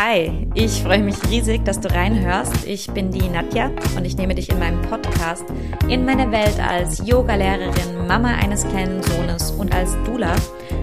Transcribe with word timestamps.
Hi, 0.00 0.46
ich 0.54 0.84
freue 0.84 1.02
mich 1.02 1.16
riesig, 1.28 1.64
dass 1.64 1.80
du 1.80 1.92
reinhörst. 1.92 2.64
Ich 2.64 2.88
bin 2.88 3.10
die 3.10 3.28
Nadja 3.28 3.72
und 3.96 4.04
ich 4.04 4.16
nehme 4.16 4.36
dich 4.36 4.48
in 4.48 4.60
meinem 4.60 4.80
Podcast 4.82 5.44
in 5.88 6.04
meine 6.04 6.30
Welt 6.30 6.60
als 6.60 7.04
Yoga-Lehrerin, 7.04 8.06
Mama 8.06 8.28
eines 8.36 8.62
kleinen 8.68 9.02
Sohnes 9.02 9.50
und 9.50 9.74
als 9.74 9.96
Dula, 10.04 10.36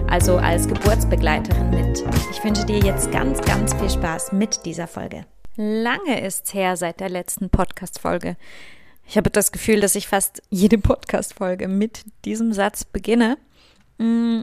also 0.06 0.36
als 0.36 0.68
Geburtsbegleiterin 0.68 1.70
mit. 1.70 2.04
Ich 2.30 2.44
wünsche 2.44 2.66
dir 2.66 2.78
jetzt 2.78 3.10
ganz, 3.10 3.40
ganz 3.40 3.72
viel 3.72 3.88
Spaß 3.88 4.32
mit 4.32 4.66
dieser 4.66 4.86
Folge. 4.86 5.24
Lange 5.56 6.20
ist's 6.20 6.52
her 6.52 6.76
seit 6.76 7.00
der 7.00 7.08
letzten 7.08 7.48
Podcast-Folge. 7.48 8.36
Ich 9.08 9.16
habe 9.16 9.30
das 9.30 9.50
Gefühl, 9.50 9.80
dass 9.80 9.94
ich 9.94 10.08
fast 10.08 10.42
jede 10.50 10.76
Podcast-Folge 10.76 11.68
mit 11.68 12.04
diesem 12.26 12.52
Satz 12.52 12.84
beginne. 12.84 13.38
Mm, 13.96 14.42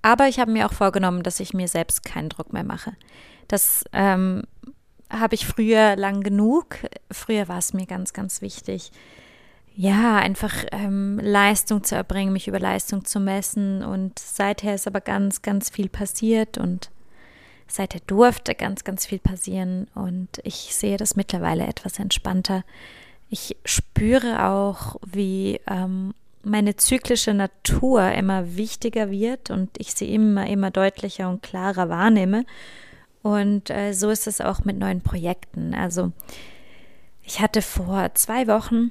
aber 0.00 0.28
ich 0.28 0.40
habe 0.40 0.50
mir 0.50 0.64
auch 0.64 0.72
vorgenommen, 0.72 1.22
dass 1.22 1.40
ich 1.40 1.52
mir 1.52 1.68
selbst 1.68 2.06
keinen 2.06 2.30
Druck 2.30 2.54
mehr 2.54 2.64
mache. 2.64 2.94
Das 3.52 3.84
ähm, 3.92 4.44
habe 5.10 5.34
ich 5.34 5.46
früher 5.46 5.94
lang 5.94 6.22
genug. 6.22 6.78
Früher 7.10 7.48
war 7.48 7.58
es 7.58 7.74
mir 7.74 7.84
ganz, 7.84 8.14
ganz 8.14 8.40
wichtig, 8.40 8.90
ja, 9.76 10.16
einfach 10.16 10.64
ähm, 10.72 11.20
Leistung 11.22 11.84
zu 11.84 11.94
erbringen, 11.94 12.32
mich 12.32 12.48
über 12.48 12.58
Leistung 12.58 13.04
zu 13.04 13.20
messen. 13.20 13.84
Und 13.84 14.18
seither 14.18 14.74
ist 14.74 14.86
aber 14.86 15.02
ganz, 15.02 15.42
ganz 15.42 15.68
viel 15.68 15.90
passiert 15.90 16.56
und 16.56 16.88
seither 17.68 18.00
durfte 18.06 18.54
ganz, 18.54 18.84
ganz 18.84 19.04
viel 19.04 19.18
passieren. 19.18 19.86
Und 19.94 20.40
ich 20.44 20.74
sehe 20.74 20.96
das 20.96 21.14
mittlerweile 21.14 21.66
etwas 21.66 21.98
entspannter. 21.98 22.64
Ich 23.28 23.58
spüre 23.66 24.46
auch, 24.46 24.96
wie 25.04 25.60
ähm, 25.68 26.14
meine 26.42 26.76
zyklische 26.76 27.34
Natur 27.34 28.12
immer 28.12 28.56
wichtiger 28.56 29.10
wird 29.10 29.50
und 29.50 29.68
ich 29.76 29.92
sie 29.92 30.14
immer, 30.14 30.46
immer 30.46 30.70
deutlicher 30.70 31.28
und 31.28 31.42
klarer 31.42 31.90
wahrnehme. 31.90 32.46
Und 33.22 33.70
äh, 33.70 33.92
so 33.92 34.10
ist 34.10 34.26
es 34.26 34.40
auch 34.40 34.64
mit 34.64 34.78
neuen 34.78 35.00
Projekten. 35.00 35.74
Also 35.74 36.12
ich 37.22 37.40
hatte 37.40 37.62
vor 37.62 38.14
zwei 38.14 38.46
Wochen 38.48 38.90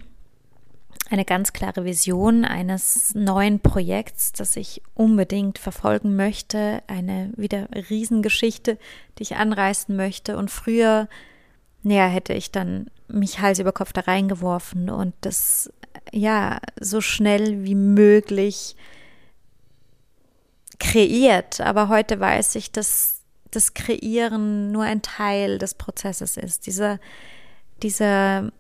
eine 1.10 1.26
ganz 1.26 1.52
klare 1.52 1.84
Vision 1.84 2.46
eines 2.46 3.14
neuen 3.14 3.60
Projekts, 3.60 4.32
das 4.32 4.56
ich 4.56 4.82
unbedingt 4.94 5.60
verfolgen 5.60 6.16
möchte. 6.16 6.82
Eine 6.88 7.32
wieder 7.36 7.68
Riesengeschichte, 7.90 8.78
die 9.18 9.24
ich 9.24 9.36
anreißen 9.36 9.94
möchte. 9.94 10.38
Und 10.38 10.50
früher, 10.50 11.10
naja, 11.84 12.08
hätte 12.08 12.34
ich 12.34 12.52
dann 12.52 12.90
mich 13.10 13.42
Hals 13.42 13.60
über 13.60 13.74
Kopf 13.74 13.92
da 13.92 14.02
reingeworfen 14.02 14.90
und 14.90 15.14
das 15.20 15.74
ja 16.14 16.60
so 16.80 17.02
schnell 17.02 17.66
wie 17.66 17.76
möglich 17.76 18.78
kreiert. 20.80 21.60
Aber 21.60 21.90
heute 21.90 22.22
weiß 22.22 22.56
ich, 22.56 22.72
dass 22.72 23.21
das 23.52 23.74
Kreieren 23.74 24.72
nur 24.72 24.84
ein 24.84 25.02
Teil 25.02 25.58
des 25.58 25.76
Prozesses 25.76 26.38
ist. 26.38 26.66
Diese, 26.66 27.00
diese, 27.84 28.52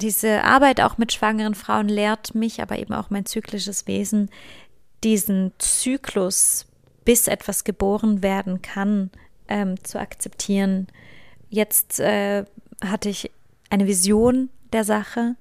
diese 0.00 0.44
Arbeit 0.44 0.80
auch 0.80 0.98
mit 0.98 1.12
schwangeren 1.12 1.54
Frauen 1.54 1.88
lehrt 1.88 2.34
mich, 2.34 2.60
aber 2.60 2.78
eben 2.78 2.92
auch 2.92 3.10
mein 3.10 3.26
zyklisches 3.26 3.86
Wesen, 3.86 4.30
diesen 5.02 5.52
Zyklus, 5.58 6.66
bis 7.04 7.28
etwas 7.28 7.64
geboren 7.64 8.22
werden 8.22 8.62
kann, 8.62 9.10
ähm, 9.48 9.82
zu 9.82 9.98
akzeptieren. 9.98 10.86
Jetzt 11.48 11.98
äh, 11.98 12.44
hatte 12.84 13.08
ich 13.08 13.30
eine 13.70 13.86
Vision 13.86 14.50
der 14.72 14.84
Sache, 14.84 15.36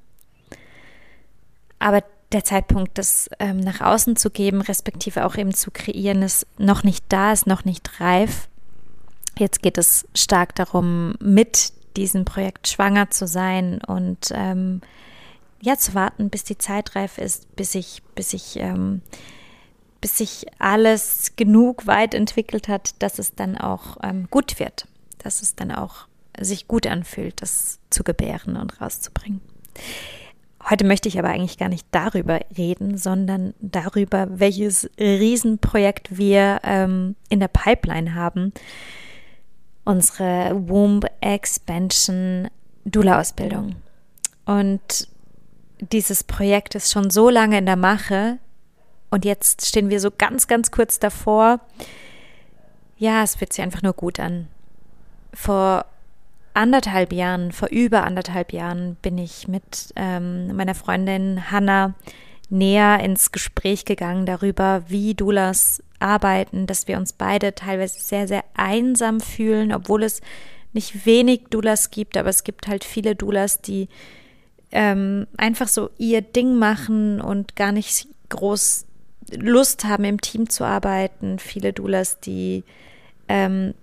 aber 1.80 2.04
der 2.32 2.44
Zeitpunkt, 2.44 2.98
das 2.98 3.30
ähm, 3.40 3.60
nach 3.60 3.82
außen 3.82 4.16
zu 4.16 4.30
geben, 4.30 4.62
respektive 4.62 5.26
auch 5.26 5.36
eben 5.36 5.54
zu 5.54 5.72
kreieren, 5.72 6.22
ist 6.22 6.46
noch 6.58 6.84
nicht 6.84 7.06
da, 7.10 7.32
ist 7.32 7.48
noch 7.48 7.66
nicht 7.66 8.00
reif. 8.00 8.49
Jetzt 9.40 9.62
geht 9.62 9.78
es 9.78 10.06
stark 10.14 10.54
darum, 10.56 11.16
mit 11.22 11.72
diesem 11.96 12.26
Projekt 12.26 12.68
schwanger 12.68 13.10
zu 13.10 13.26
sein 13.26 13.80
und 13.88 14.32
ähm, 14.34 14.82
ja 15.62 15.78
zu 15.78 15.94
warten, 15.94 16.30
bis 16.30 16.44
die 16.44 16.58
Zeit 16.58 16.94
reif 16.98 17.18
ist, 17.18 17.56
bis 17.56 17.74
ich, 17.74 18.04
bis 18.16 18.34
ich, 18.34 18.58
ähm, 18.58 19.02
bis 20.02 20.18
sich 20.18 20.46
alles 20.60 21.34
genug 21.38 21.88
weit 21.88 22.14
entwickelt 22.14 22.68
hat, 22.68 23.02
dass 23.02 23.18
es 23.18 23.34
dann 23.34 23.58
auch 23.58 23.96
ähm, 24.04 24.28
gut 24.30 24.60
wird, 24.60 24.88
dass 25.20 25.42
es 25.42 25.56
dann 25.56 25.72
auch 25.72 26.08
sich 26.38 26.68
gut 26.68 26.86
anfühlt, 26.86 27.42
das 27.42 27.80
zu 27.90 28.04
gebären 28.04 28.58
und 28.58 28.82
rauszubringen. 28.82 29.40
Heute 30.70 30.84
möchte 30.84 31.08
ich 31.08 31.18
aber 31.18 31.30
eigentlich 31.30 31.58
gar 31.58 31.70
nicht 31.70 31.88
darüber 31.92 32.42
reden, 32.58 32.98
sondern 32.98 33.54
darüber, 33.62 34.28
welches 34.30 34.90
Riesenprojekt 35.00 36.18
wir 36.18 36.60
ähm, 36.64 37.16
in 37.30 37.40
der 37.40 37.48
Pipeline 37.48 38.16
haben. 38.16 38.52
Unsere 39.86 40.52
Womb 40.68 41.06
Expansion 41.22 42.48
Dula-Ausbildung. 42.86 43.76
Und 44.46 45.08
dieses 45.80 46.24
Projekt 46.24 46.76
ist 46.76 46.92
schon 46.92 47.10
so 47.10 47.30
lange 47.30 47.58
in 47.58 47.66
der 47.66 47.76
Mache 47.76 48.38
und 49.10 49.26
jetzt 49.26 49.66
stehen 49.66 49.90
wir 49.90 50.00
so 50.00 50.12
ganz, 50.12 50.48
ganz 50.48 50.72
kurz 50.72 51.00
davor. 51.00 51.60
Ja, 52.98 53.24
es 53.24 53.36
fühlt 53.36 53.54
sich 53.54 53.64
einfach 53.64 53.82
nur 53.82 53.94
gut 53.94 54.20
an. 54.20 54.48
Vor 55.34 55.86
anderthalb 56.54 57.14
Jahren, 57.14 57.52
vor 57.52 57.70
über 57.70 58.04
anderthalb 58.04 58.54
Jahren, 58.54 58.96
bin 59.02 59.18
ich 59.18 59.48
mit 59.48 59.94
ähm, 59.96 60.56
meiner 60.56 60.76
Freundin 60.76 61.52
Hannah 61.52 61.94
näher 62.50 63.00
ins 63.04 63.32
Gespräch 63.32 63.86
gegangen 63.86 64.26
darüber, 64.26 64.84
wie 64.88 65.14
Doulas 65.14 65.84
arbeiten, 66.00 66.66
dass 66.66 66.88
wir 66.88 66.98
uns 66.98 67.14
beide 67.14 67.54
teilweise 67.54 68.00
sehr, 68.00 68.28
sehr 68.28 68.44
einsam 68.56 69.20
fühlen, 69.20 69.74
obwohl 69.74 70.04
es 70.04 70.22
nicht 70.74 71.06
wenig 71.06 71.44
Doulas 71.50 71.92
gibt, 71.92 72.18
aber 72.18 72.30
es 72.30 72.44
gibt 72.44 72.68
halt 72.68 72.84
viele 72.84 73.16
Doulas, 73.16 73.62
die 73.62 73.90
ähm, 74.72 75.28
einfach 75.38 75.68
so 75.68 75.90
ihr 75.98 76.22
Ding 76.22 76.58
machen 76.58 77.22
und 77.22 77.56
gar 77.56 77.72
nicht 77.72 78.08
groß 78.30 78.86
Lust 79.32 79.86
haben, 79.86 80.04
im 80.04 80.22
Team 80.22 80.50
zu 80.50 80.64
arbeiten. 80.64 81.40
Viele 81.40 81.74
Doulas, 81.74 82.20
die 82.20 82.64
ähm, 83.28 83.74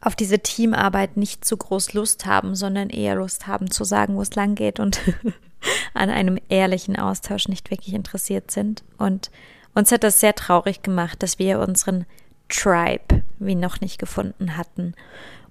auf 0.00 0.16
diese 0.16 0.38
Teamarbeit 0.40 1.16
nicht 1.16 1.44
so 1.44 1.56
groß 1.56 1.92
Lust 1.94 2.26
haben, 2.26 2.54
sondern 2.54 2.90
eher 2.90 3.16
Lust 3.16 3.46
haben 3.46 3.70
zu 3.70 3.84
sagen, 3.84 4.16
wo 4.16 4.22
es 4.22 4.34
lang 4.34 4.54
geht 4.54 4.80
und 4.80 5.00
an 5.94 6.10
einem 6.10 6.38
ehrlichen 6.48 6.96
Austausch 6.96 7.48
nicht 7.48 7.70
wirklich 7.70 7.94
interessiert 7.94 8.50
sind. 8.50 8.84
Und 8.96 9.30
uns 9.74 9.92
hat 9.92 10.04
das 10.04 10.20
sehr 10.20 10.34
traurig 10.34 10.82
gemacht, 10.82 11.22
dass 11.22 11.38
wir 11.38 11.60
unseren 11.60 12.06
Tribe 12.48 13.22
wie 13.38 13.54
noch 13.54 13.80
nicht 13.80 13.98
gefunden 13.98 14.56
hatten. 14.56 14.94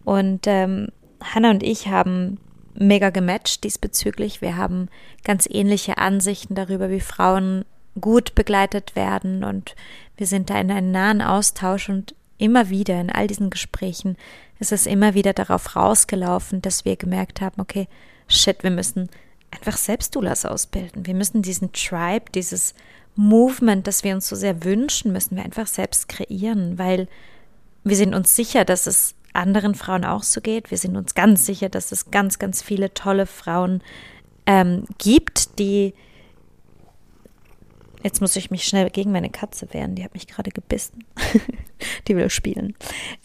Und 0.04 0.48
ähm, 0.48 0.90
Hannah 1.22 1.52
und 1.52 1.64
ich 1.64 1.88
haben 1.88 2.40
mega 2.74 3.10
gematcht 3.10 3.64
diesbezüglich. 3.64 4.42
Wir 4.42 4.56
haben 4.56 4.90
ganz 5.24 5.48
ähnliche 5.50 5.98
Ansichten 5.98 6.56
darüber, 6.56 6.90
wie 6.90 7.00
Frauen 7.00 7.66
gut 8.00 8.36
begleitet 8.36 8.96
werden 8.96 9.44
und 9.44 9.76
wir 10.16 10.28
sind 10.28 10.50
da 10.50 10.60
in 10.60 10.70
einem 10.70 10.92
nahen 10.92 11.22
Austausch 11.22 11.90
und 11.90 12.14
immer 12.38 12.70
wieder 12.70 13.02
in 13.02 13.10
all 13.10 13.26
diesen 13.26 13.50
Gesprächen 13.50 14.16
ist 14.60 14.72
es 14.72 14.86
immer 14.86 15.14
wieder 15.14 15.34
darauf 15.34 15.76
rausgelaufen, 15.76 16.62
dass 16.62 16.86
wir 16.86 16.96
gemerkt 16.96 17.42
haben, 17.42 17.60
okay, 17.62 17.88
shit, 18.28 18.64
wir 18.64 18.72
müssen 18.72 19.10
einfach 19.52 19.78
selbst 19.78 20.16
Doulas 20.16 20.46
ausbilden. 20.46 21.06
Wir 21.06 21.14
müssen 21.14 21.42
diesen 21.42 21.72
Tribe, 21.72 22.26
dieses 22.34 22.74
Movement, 23.16 23.88
das 23.88 24.04
wir 24.04 24.14
uns 24.14 24.28
so 24.28 24.36
sehr 24.36 24.64
wünschen, 24.64 25.12
müssen 25.12 25.36
wir 25.36 25.44
einfach 25.44 25.68
selbst 25.68 26.08
kreieren, 26.08 26.78
weil 26.78 27.08
wir 27.84 27.96
sind 27.96 28.14
uns 28.14 28.36
sicher, 28.36 28.66
dass 28.66 28.86
es 28.86 29.16
anderen 29.34 29.76
Frauen 29.76 30.06
auch 30.06 30.24
so 30.24 30.42
geht. 30.42 30.72
Wir 30.72 30.78
sind 30.78 30.96
uns 30.96 31.16
ganz 31.16 31.46
sicher, 31.46 31.70
dass 31.70 31.92
es 31.92 32.12
ganz, 32.12 32.40
ganz 32.40 32.62
viele 32.62 32.94
tolle 32.94 33.26
Frauen 33.26 33.82
ähm, 34.46 34.86
gibt, 34.98 35.60
die 35.60 35.94
Jetzt 38.04 38.22
muss 38.22 38.36
ich 38.36 38.52
mich 38.52 38.64
schnell 38.64 38.90
gegen 38.92 39.12
meine 39.12 39.32
Katze 39.32 39.68
wehren, 39.74 39.96
die 39.96 40.04
hat 40.04 40.14
mich 40.14 40.28
gerade 40.28 40.52
gebissen. 40.52 41.04
die 42.08 42.16
will 42.16 42.30
spielen. 42.30 42.76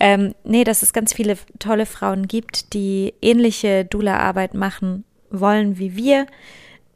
Ähm, 0.01 0.35
nee, 0.45 0.65
dass 0.65 0.83
es 0.83 0.95
ganz 0.95 1.13
viele 1.13 1.37
tolle 1.59 1.85
Frauen 1.85 2.27
gibt, 2.27 2.73
die 2.73 3.13
ähnliche 3.21 3.85
Dula-Arbeit 3.85 4.55
machen 4.55 5.05
wollen 5.33 5.79
wie 5.79 5.97
wir. 5.97 6.27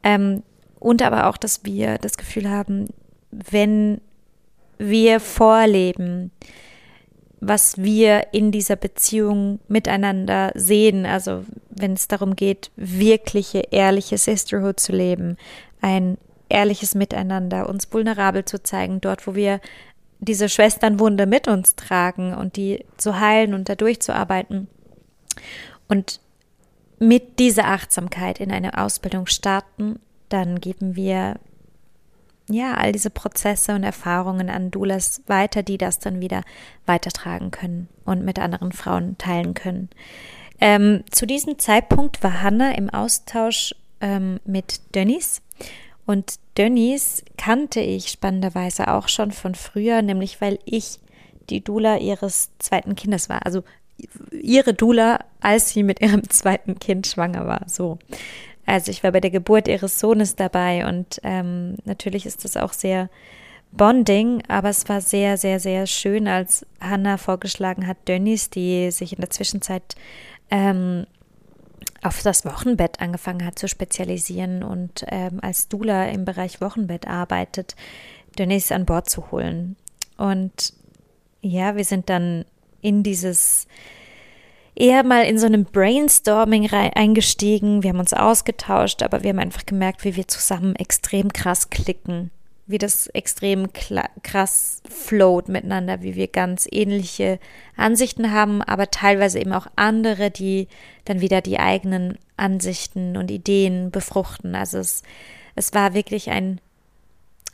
Ähm, 0.03 0.43
und 0.79 1.01
aber 1.01 1.27
auch, 1.27 1.37
dass 1.37 1.65
wir 1.65 1.97
das 1.97 2.17
Gefühl 2.17 2.49
haben, 2.49 2.87
wenn 3.31 3.99
wir 4.77 5.19
vorleben, 5.19 6.31
was 7.39 7.77
wir 7.77 8.33
in 8.33 8.51
dieser 8.51 8.75
Beziehung 8.75 9.59
miteinander 9.67 10.51
sehen, 10.55 11.05
also 11.05 11.45
wenn 11.69 11.93
es 11.93 12.07
darum 12.07 12.35
geht, 12.35 12.71
wirkliche, 12.75 13.59
ehrliche 13.71 14.17
Sisterhood 14.17 14.79
zu 14.79 14.91
leben, 14.91 15.37
ein 15.81 16.17
ehrliches 16.49 16.95
Miteinander, 16.95 17.69
uns 17.69 17.91
vulnerabel 17.91 18.45
zu 18.45 18.63
zeigen, 18.63 19.01
dort, 19.01 19.27
wo 19.27 19.35
wir 19.35 19.59
diese 20.19 20.49
Schwesternwunde 20.49 21.27
mit 21.27 21.47
uns 21.47 21.75
tragen 21.75 22.33
und 22.33 22.55
die 22.55 22.85
zu 22.97 23.19
heilen 23.19 23.53
und 23.53 23.69
dadurch 23.69 23.99
zu 23.99 24.15
arbeiten. 24.15 24.67
Und 25.87 26.19
mit 26.99 27.39
dieser 27.39 27.65
Achtsamkeit 27.67 28.39
in 28.39 28.51
eine 28.51 28.77
Ausbildung 28.77 29.27
starten, 29.27 29.99
dann 30.29 30.59
geben 30.59 30.95
wir 30.95 31.39
ja, 32.49 32.75
all 32.75 32.93
diese 32.93 33.09
Prozesse 33.09 33.75
und 33.75 33.83
Erfahrungen 33.83 34.49
an 34.49 34.71
Doulas 34.71 35.21
weiter, 35.27 35.63
die 35.63 35.77
das 35.77 35.99
dann 35.99 36.21
wieder 36.21 36.43
weitertragen 36.85 37.51
können 37.51 37.89
und 38.05 38.23
mit 38.23 38.39
anderen 38.39 38.71
Frauen 38.71 39.17
teilen 39.17 39.53
können. 39.53 39.89
Ähm, 40.59 41.03
zu 41.11 41.27
diesem 41.27 41.59
Zeitpunkt 41.59 42.23
war 42.23 42.41
Hannah 42.41 42.73
im 42.75 42.89
Austausch 42.89 43.75
ähm, 43.99 44.39
mit 44.45 44.95
Dennis 44.95 45.41
und 46.05 46.35
Dennis 46.55 47.23
kannte 47.37 47.81
ich 47.81 48.07
spannenderweise 48.07 48.87
auch 48.87 49.09
schon 49.09 49.31
von 49.31 49.53
früher, 49.53 50.01
nämlich 50.01 50.39
weil 50.39 50.57
ich 50.63 50.99
die 51.49 51.61
Dula 51.63 51.97
ihres 51.97 52.49
zweiten 52.59 52.95
Kindes 52.95 53.29
war. 53.29 53.45
Also 53.45 53.63
ihre 54.31 54.73
Dula, 54.73 55.19
als 55.39 55.69
sie 55.69 55.83
mit 55.83 56.01
ihrem 56.01 56.29
zweiten 56.29 56.79
Kind 56.79 57.07
schwanger 57.07 57.45
war. 57.47 57.63
So. 57.67 57.97
Also 58.65 58.91
ich 58.91 59.03
war 59.03 59.11
bei 59.11 59.21
der 59.21 59.31
Geburt 59.31 59.67
ihres 59.67 59.99
Sohnes 59.99 60.35
dabei 60.35 60.85
und 60.87 61.19
ähm, 61.23 61.77
natürlich 61.85 62.25
ist 62.25 62.43
das 62.43 62.57
auch 62.57 62.73
sehr 62.73 63.09
bonding, 63.71 64.43
aber 64.47 64.69
es 64.69 64.87
war 64.89 65.01
sehr, 65.01 65.37
sehr, 65.37 65.59
sehr 65.59 65.87
schön, 65.87 66.27
als 66.27 66.65
Hannah 66.81 67.17
vorgeschlagen 67.17 67.87
hat, 67.87 67.97
Dönnies, 68.07 68.49
die 68.49 68.91
sich 68.91 69.13
in 69.13 69.19
der 69.19 69.29
Zwischenzeit 69.29 69.95
ähm, 70.49 71.05
auf 72.03 72.21
das 72.21 72.45
Wochenbett 72.45 72.99
angefangen 72.99 73.45
hat 73.45 73.57
zu 73.57 73.67
spezialisieren 73.67 74.63
und 74.63 75.05
ähm, 75.07 75.39
als 75.41 75.67
Dula 75.67 76.07
im 76.07 76.25
Bereich 76.25 76.61
Wochenbett 76.61 77.07
arbeitet, 77.07 77.75
Dönnies 78.37 78.71
an 78.71 78.85
Bord 78.85 79.09
zu 79.09 79.31
holen. 79.31 79.75
Und 80.17 80.73
ja, 81.41 81.75
wir 81.75 81.85
sind 81.85 82.09
dann 82.09 82.45
in 82.87 83.03
dieses 83.03 83.67
eher 84.73 85.03
mal 85.03 85.25
in 85.25 85.37
so 85.37 85.45
einem 85.45 85.65
Brainstorming 85.65 86.71
eingestiegen. 86.71 87.83
Wir 87.83 87.89
haben 87.89 87.99
uns 87.99 88.13
ausgetauscht, 88.13 89.03
aber 89.03 89.23
wir 89.23 89.31
haben 89.31 89.39
einfach 89.39 89.65
gemerkt, 89.65 90.05
wie 90.05 90.15
wir 90.15 90.27
zusammen 90.27 90.75
extrem 90.75 91.33
krass 91.33 91.69
klicken, 91.69 92.31
wie 92.67 92.77
das 92.77 93.07
extrem 93.07 93.69
krass 94.23 94.81
float 94.87 95.49
miteinander, 95.49 96.01
wie 96.03 96.15
wir 96.15 96.27
ganz 96.27 96.67
ähnliche 96.71 97.39
Ansichten 97.75 98.31
haben, 98.31 98.61
aber 98.61 98.91
teilweise 98.91 99.39
eben 99.39 99.53
auch 99.53 99.67
andere, 99.75 100.29
die 100.29 100.67
dann 101.05 101.21
wieder 101.21 101.41
die 101.41 101.59
eigenen 101.59 102.17
Ansichten 102.37 103.17
und 103.17 103.31
Ideen 103.31 103.89
befruchten. 103.89 104.55
Also 104.55 104.77
es, 104.77 105.01
es 105.55 105.73
war 105.73 105.93
wirklich 105.95 106.29
ein, 106.29 106.61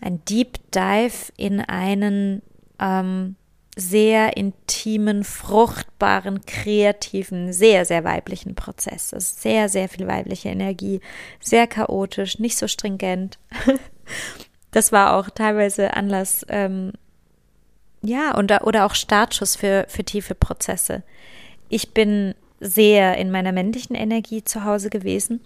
ein 0.01 0.23
Deep 0.25 0.59
Dive 0.73 1.31
in 1.37 1.61
einen 1.61 2.41
ähm, 2.79 3.37
sehr 3.75 4.37
intimen, 4.37 5.23
fruchtbaren, 5.23 6.45
kreativen, 6.45 7.53
sehr, 7.53 7.85
sehr 7.85 8.03
weiblichen 8.03 8.55
Prozess. 8.55 9.13
Es 9.13 9.31
ist 9.31 9.41
sehr, 9.41 9.69
sehr 9.69 9.89
viel 9.89 10.07
weibliche 10.07 10.49
Energie, 10.49 11.01
sehr 11.39 11.65
chaotisch, 11.67 12.39
nicht 12.39 12.57
so 12.57 12.67
stringent. 12.67 13.39
das 14.71 14.91
war 14.91 15.15
auch 15.15 15.29
teilweise 15.29 15.93
Anlass, 15.95 16.45
ähm, 16.49 16.93
ja, 18.03 18.35
und, 18.35 18.51
oder 18.63 18.85
auch 18.85 18.95
Startschuss 18.95 19.55
für, 19.55 19.85
für 19.87 20.03
tiefe 20.03 20.35
Prozesse. 20.35 21.03
Ich 21.69 21.93
bin 21.93 22.35
sehr 22.59 23.17
in 23.17 23.31
meiner 23.31 23.53
männlichen 23.53 23.95
Energie 23.95 24.43
zu 24.43 24.65
Hause 24.65 24.89
gewesen 24.89 25.41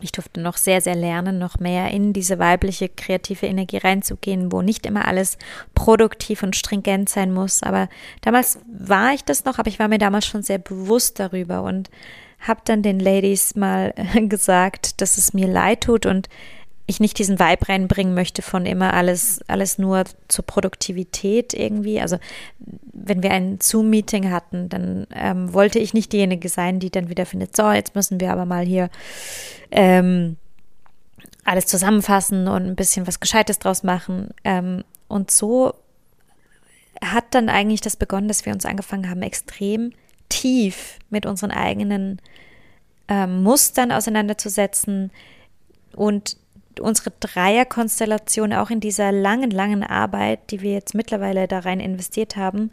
ich 0.00 0.12
durfte 0.12 0.40
noch 0.40 0.56
sehr, 0.56 0.80
sehr 0.80 0.94
lernen, 0.94 1.38
noch 1.38 1.58
mehr 1.58 1.90
in 1.90 2.12
diese 2.12 2.38
weibliche 2.38 2.88
kreative 2.88 3.46
Energie 3.46 3.78
reinzugehen, 3.78 4.52
wo 4.52 4.62
nicht 4.62 4.86
immer 4.86 5.06
alles 5.06 5.38
produktiv 5.74 6.42
und 6.42 6.54
stringent 6.54 7.08
sein 7.08 7.32
muss. 7.32 7.62
Aber 7.62 7.88
damals 8.20 8.60
war 8.72 9.12
ich 9.12 9.24
das 9.24 9.44
noch, 9.44 9.58
aber 9.58 9.68
ich 9.68 9.78
war 9.78 9.88
mir 9.88 9.98
damals 9.98 10.26
schon 10.26 10.42
sehr 10.42 10.58
bewusst 10.58 11.18
darüber 11.18 11.62
und 11.62 11.90
habe 12.40 12.60
dann 12.64 12.82
den 12.82 13.00
Ladies 13.00 13.56
mal 13.56 13.92
gesagt, 14.28 15.00
dass 15.00 15.18
es 15.18 15.34
mir 15.34 15.48
leid 15.48 15.82
tut 15.82 16.06
und 16.06 16.28
ich 16.88 17.00
nicht 17.00 17.18
diesen 17.18 17.38
Vibe 17.38 17.68
reinbringen 17.68 18.14
möchte 18.14 18.40
von 18.40 18.64
immer 18.64 18.94
alles, 18.94 19.40
alles 19.46 19.76
nur 19.78 20.04
zur 20.26 20.46
Produktivität 20.46 21.52
irgendwie. 21.52 22.00
Also 22.00 22.18
wenn 22.58 23.22
wir 23.22 23.30
ein 23.30 23.60
Zoom-Meeting 23.60 24.30
hatten, 24.30 24.70
dann 24.70 25.06
ähm, 25.14 25.52
wollte 25.52 25.78
ich 25.78 25.92
nicht 25.92 26.14
diejenige 26.14 26.48
sein, 26.48 26.80
die 26.80 26.90
dann 26.90 27.10
wieder 27.10 27.26
findet, 27.26 27.54
so, 27.54 27.70
jetzt 27.70 27.94
müssen 27.94 28.20
wir 28.20 28.32
aber 28.32 28.46
mal 28.46 28.64
hier 28.64 28.88
ähm, 29.70 30.38
alles 31.44 31.66
zusammenfassen 31.66 32.48
und 32.48 32.66
ein 32.66 32.74
bisschen 32.74 33.06
was 33.06 33.20
Gescheites 33.20 33.58
draus 33.58 33.82
machen. 33.82 34.30
Ähm, 34.42 34.82
und 35.08 35.30
so 35.30 35.74
hat 37.04 37.26
dann 37.32 37.50
eigentlich 37.50 37.82
das 37.82 37.96
begonnen, 37.96 38.28
dass 38.28 38.46
wir 38.46 38.54
uns 38.54 38.64
angefangen 38.64 39.10
haben, 39.10 39.20
extrem 39.20 39.92
tief 40.30 40.98
mit 41.10 41.26
unseren 41.26 41.50
eigenen 41.50 42.22
ähm, 43.08 43.42
Mustern 43.42 43.92
auseinanderzusetzen 43.92 45.10
und 45.94 46.38
unsere 46.80 47.12
Dreierkonstellation 47.20 48.52
auch 48.52 48.70
in 48.70 48.80
dieser 48.80 49.12
langen, 49.12 49.50
langen 49.50 49.82
Arbeit, 49.82 50.50
die 50.50 50.60
wir 50.60 50.72
jetzt 50.72 50.94
mittlerweile 50.94 51.48
da 51.48 51.60
rein 51.60 51.80
investiert 51.80 52.36
haben, 52.36 52.70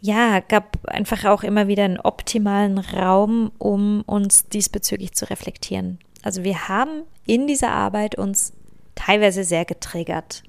ja, 0.00 0.40
gab 0.40 0.78
einfach 0.88 1.24
auch 1.26 1.44
immer 1.44 1.68
wieder 1.68 1.84
einen 1.84 2.00
optimalen 2.00 2.78
Raum, 2.78 3.52
um 3.58 4.02
uns 4.02 4.48
diesbezüglich 4.48 5.12
zu 5.12 5.30
reflektieren. 5.30 5.98
Also 6.22 6.42
wir 6.42 6.68
haben 6.68 7.02
in 7.24 7.46
dieser 7.46 7.70
Arbeit 7.70 8.16
uns 8.16 8.52
teilweise 8.96 9.44
sehr 9.44 9.64
getriggert. 9.64 10.42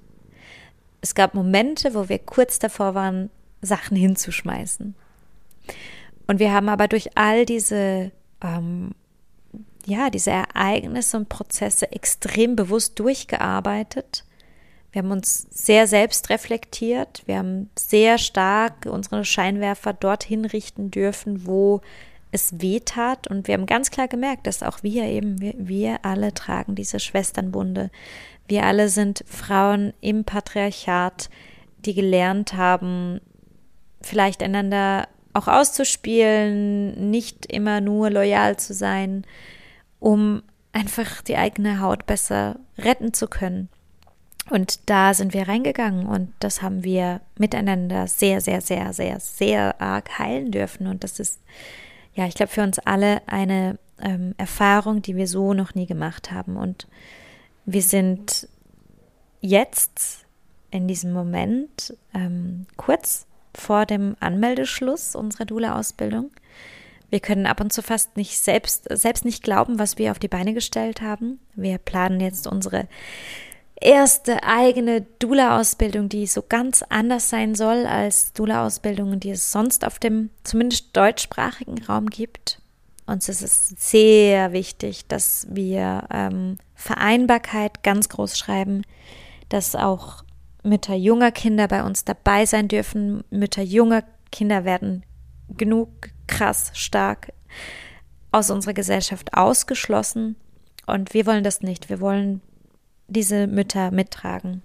Es 1.01 1.13
gab 1.13 1.35
Momente, 1.35 1.93
wo 1.93 2.09
wir 2.09 2.17
kurz 2.17 2.59
davor 2.59 2.95
waren, 2.95 3.29
Sachen 3.61 3.95
hinzuschmeißen. 3.95 4.95
Und 6.27 6.39
wir 6.39 6.51
haben 6.51 6.69
aber 6.69 6.87
durch 6.87 7.15
all 7.15 7.45
diese 7.45 8.11
ähm, 8.41 8.91
ja, 9.85 10.09
diese 10.09 10.31
Ereignisse 10.31 11.17
und 11.17 11.29
Prozesse 11.29 11.91
extrem 11.91 12.55
bewusst 12.55 12.99
durchgearbeitet. 12.99 14.23
Wir 14.91 15.01
haben 15.01 15.11
uns 15.11 15.47
sehr 15.49 15.87
selbst 15.87 16.29
reflektiert. 16.29 17.23
Wir 17.25 17.39
haben 17.39 17.69
sehr 17.77 18.17
stark 18.17 18.85
unsere 18.85 19.25
Scheinwerfer 19.25 19.93
dorthin 19.93 20.45
richten 20.45 20.91
dürfen, 20.91 21.47
wo 21.47 21.81
es 22.31 22.61
weh 22.61 22.79
tat. 22.79 23.27
Und 23.27 23.47
wir 23.47 23.55
haben 23.55 23.65
ganz 23.65 23.89
klar 23.89 24.07
gemerkt, 24.07 24.45
dass 24.45 24.61
auch 24.61 24.83
wir 24.83 25.05
eben, 25.05 25.41
wir, 25.41 25.55
wir 25.57 26.05
alle 26.05 26.33
tragen 26.33 26.75
diese 26.75 26.99
Schwesternbunde. 26.99 27.89
Wir 28.47 28.65
alle 28.65 28.89
sind 28.89 29.23
Frauen 29.27 29.93
im 30.01 30.25
Patriarchat, 30.25 31.29
die 31.85 31.93
gelernt 31.93 32.53
haben, 32.53 33.19
vielleicht 34.01 34.43
einander 34.43 35.07
auch 35.33 35.47
auszuspielen, 35.47 37.09
nicht 37.09 37.47
immer 37.47 37.81
nur 37.81 38.11
loyal 38.11 38.57
zu 38.57 38.73
sein, 38.73 39.25
um 40.03 40.43
einfach 40.73 41.21
die 41.21 41.37
eigene 41.37 41.79
Haut 41.79 42.05
besser 42.05 42.59
retten 42.77 43.13
zu 43.13 43.27
können. 43.27 43.69
Und 44.49 44.89
da 44.89 45.13
sind 45.13 45.33
wir 45.33 45.47
reingegangen 45.47 46.05
und 46.05 46.33
das 46.39 46.61
haben 46.61 46.83
wir 46.83 47.21
miteinander 47.37 48.07
sehr, 48.07 48.41
sehr, 48.41 48.59
sehr, 48.59 48.91
sehr, 48.91 49.21
sehr 49.21 49.79
arg 49.79 50.19
heilen 50.19 50.51
dürfen. 50.51 50.87
Und 50.87 51.05
das 51.05 51.21
ist, 51.21 51.39
ja, 52.15 52.27
ich 52.27 52.35
glaube, 52.35 52.51
für 52.51 52.63
uns 52.63 52.79
alle 52.79 53.21
eine 53.27 53.79
ähm, 54.01 54.35
Erfahrung, 54.37 55.01
die 55.01 55.15
wir 55.15 55.27
so 55.27 55.53
noch 55.53 55.73
nie 55.73 55.85
gemacht 55.85 56.33
haben. 56.33 56.57
Und 56.57 56.85
wir 57.65 57.81
sind 57.81 58.49
jetzt 59.39 60.25
in 60.69 60.89
diesem 60.89 61.13
Moment 61.13 61.95
ähm, 62.13 62.65
kurz 62.75 63.25
vor 63.55 63.85
dem 63.85 64.17
Anmeldeschluss 64.19 65.15
unserer 65.15 65.45
Dula-Ausbildung. 65.45 66.29
Wir 67.13 67.19
können 67.19 67.45
ab 67.45 67.61
und 67.61 67.71
zu 67.71 67.83
fast 67.83 68.17
nicht 68.17 68.39
selbst, 68.39 68.87
selbst 68.89 69.23
nicht 69.23 69.43
glauben, 69.43 69.77
was 69.77 69.99
wir 69.99 70.09
auf 70.09 70.17
die 70.17 70.27
Beine 70.27 70.55
gestellt 70.55 70.99
haben. 71.03 71.39
Wir 71.53 71.77
planen 71.77 72.19
jetzt 72.19 72.47
unsere 72.47 72.87
erste 73.79 74.41
eigene 74.41 75.01
Dula-Ausbildung, 75.19 76.09
die 76.09 76.25
so 76.25 76.41
ganz 76.41 76.81
anders 76.89 77.29
sein 77.29 77.53
soll 77.53 77.85
als 77.85 78.33
Dula-Ausbildungen, 78.33 79.19
die 79.19 79.29
es 79.29 79.51
sonst 79.51 79.85
auf 79.85 79.99
dem 79.99 80.31
zumindest 80.43 80.97
deutschsprachigen 80.97 81.83
Raum 81.83 82.07
gibt. 82.07 82.59
Uns 83.05 83.29
ist 83.29 83.43
es 83.43 83.75
sehr 83.77 84.51
wichtig, 84.51 85.05
dass 85.05 85.45
wir 85.51 86.07
ähm, 86.11 86.57
Vereinbarkeit 86.73 87.83
ganz 87.83 88.09
groß 88.09 88.39
schreiben, 88.39 88.81
dass 89.49 89.75
auch 89.75 90.23
Mütter 90.63 90.95
junger 90.95 91.31
Kinder 91.31 91.67
bei 91.67 91.83
uns 91.83 92.05
dabei 92.05 92.47
sein 92.47 92.69
dürfen. 92.69 93.23
Mütter 93.29 93.61
junger 93.61 94.03
Kinder 94.31 94.65
werden 94.65 95.05
genug 95.55 96.09
krass 96.27 96.71
stark 96.73 97.33
aus 98.31 98.49
unserer 98.49 98.73
Gesellschaft 98.73 99.33
ausgeschlossen. 99.33 100.35
Und 100.85 101.13
wir 101.13 101.25
wollen 101.25 101.43
das 101.43 101.61
nicht. 101.61 101.89
Wir 101.89 102.01
wollen 102.01 102.41
diese 103.07 103.47
Mütter 103.47 103.91
mittragen. 103.91 104.63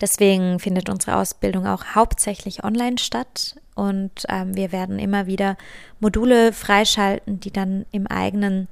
Deswegen 0.00 0.58
findet 0.58 0.88
unsere 0.88 1.16
Ausbildung 1.16 1.66
auch 1.66 1.94
hauptsächlich 1.94 2.64
online 2.64 2.98
statt 2.98 3.56
und 3.74 4.24
ähm, 4.28 4.54
wir 4.54 4.72
werden 4.72 4.98
immer 4.98 5.26
wieder 5.26 5.56
Module 6.00 6.52
freischalten, 6.52 7.40
die 7.40 7.50
dann 7.50 7.84
im 7.90 8.06
eigenen 8.06 8.68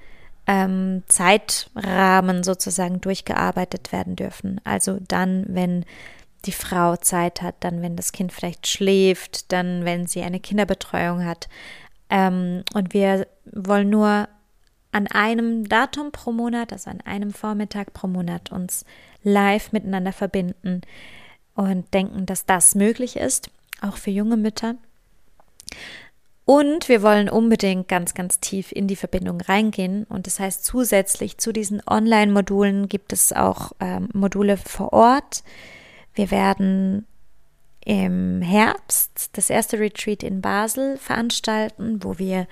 ähm, 0.47 1.03
Zeitrahmen 1.07 2.43
sozusagen 2.43 3.01
durchgearbeitet 3.01 3.93
werden 3.93 4.17
dürfen. 4.17 4.61
Also 4.65 4.99
dann, 5.09 5.47
wenn 5.49 5.85
die 6.47 6.53
Frau 6.53 6.97
Zeit 6.97 7.43
hat, 7.43 7.57
dann 7.61 7.83
wenn 7.83 7.97
das 7.97 8.13
Kind 8.13 8.33
vielleicht 8.33 8.67
schläft, 8.67 9.53
dann 9.53 9.85
wenn 9.85 10.07
sie 10.07 10.23
eine 10.23 10.41
Kinderbetreuung 10.41 11.25
hat. 11.25 11.49
Ähm, 12.11 12.65
und 12.75 12.93
wir 12.93 13.27
wollen 13.53 13.91
nur 13.91 14.29
an 14.93 15.07
einem 15.09 15.69
Datum 15.69 16.13
pro 16.13 16.31
Monat, 16.33 16.73
also 16.73 16.91
an 16.91 17.01
einem 17.01 17.33
Vormittag 17.33 17.93
pro 17.93 18.07
Monat 18.07 18.53
uns 18.53 18.85
live 19.23 19.73
miteinander 19.73 20.13
verbinden 20.13 20.83
und 21.55 21.93
denken, 21.93 22.27
dass 22.27 22.47
das 22.47 22.75
möglich 22.75 23.17
ist, 23.17 23.51
auch 23.81 23.97
für 23.97 24.11
junge 24.11 24.37
Mütter. 24.37 24.77
Und 26.45 26.89
wir 26.89 27.03
wollen 27.03 27.31
unbedingt 27.31 27.89
ganz, 27.89 28.13
ganz 28.13 28.39
tief 28.39 28.71
in 28.71 28.87
die 28.87 28.97
Verbindung 28.97 29.41
reingehen. 29.41 30.05
Und 30.05 30.27
das 30.27 30.39
heißt, 30.39 30.65
zusätzlich 30.65 31.39
zu 31.39 31.53
diesen 31.53 31.81
Online-Modulen 31.87 32.89
gibt 32.89 33.15
es 33.15 33.33
auch 33.33 33.73
ähm, 33.81 34.09
Module 34.13 34.59
vor 34.59 34.93
Ort. 34.93 35.43
Wir 36.15 36.31
werden 36.31 37.07
im 37.85 38.41
Herbst 38.41 39.31
das 39.35 39.51
erste 39.51 39.79
Retreat 39.79 40.23
in 40.23 40.41
Basel 40.41 40.97
veranstalten, 40.97 42.03
wo 42.03 42.19
wir 42.19 42.47